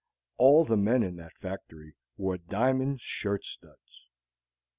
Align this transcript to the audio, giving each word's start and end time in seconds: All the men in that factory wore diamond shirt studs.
All 0.39 0.65
the 0.65 0.77
men 0.77 1.03
in 1.03 1.17
that 1.17 1.37
factory 1.37 1.93
wore 2.17 2.39
diamond 2.39 3.01
shirt 3.01 3.45
studs. 3.45 4.07